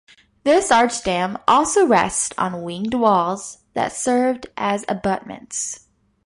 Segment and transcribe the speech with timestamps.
[0.43, 5.85] This arch dam also rests on winged walls that served as abutments.